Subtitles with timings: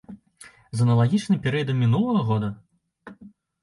[0.77, 2.55] З аналагічным перыядам мінулага года?